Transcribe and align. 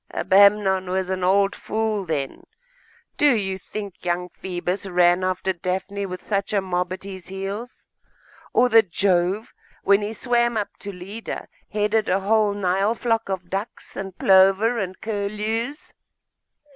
'Abamnon 0.15 0.89
was 0.89 1.09
an 1.09 1.23
old 1.23 1.53
fool, 1.53 2.05
then. 2.05 2.45
Do 3.17 3.35
you 3.35 3.59
think 3.59 4.03
young 4.03 4.29
Phoebus 4.29 4.87
ran 4.87 5.23
after 5.23 5.53
Daphne 5.53 6.07
with 6.07 6.23
such 6.23 6.53
a 6.53 6.59
mob 6.59 6.91
at 6.91 7.03
his 7.03 7.27
heels? 7.27 7.87
or 8.51 8.67
that 8.69 8.89
Jove, 8.89 9.53
when 9.83 10.01
he 10.01 10.13
swam 10.13 10.57
up 10.57 10.69
to 10.79 10.91
Leda, 10.91 11.47
headed 11.69 12.09
a 12.09 12.21
whole 12.21 12.55
Nile 12.55 12.95
flock 12.95 13.29
of 13.29 13.51
ducks, 13.51 13.95
and 13.95 14.17
plover, 14.17 14.79
and 14.79 14.99
curlews? 15.01 15.93